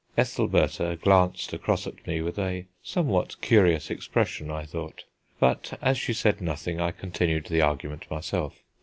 Ethelbertha 0.17 0.95
glanced 0.99 1.53
across 1.53 1.85
at 1.85 2.07
me 2.07 2.21
with 2.23 2.39
a 2.39 2.65
somewhat 2.81 3.39
curious 3.39 3.91
expression, 3.91 4.49
I 4.49 4.65
thought; 4.65 5.03
but 5.39 5.77
as 5.79 5.95
she 5.99 6.11
said 6.13 6.41
nothing, 6.41 6.79
I 6.81 6.89
continued 6.89 7.45
the 7.45 7.61
argument 7.61 8.09
myself. 8.09 8.63